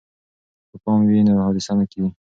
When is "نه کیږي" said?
1.79-2.09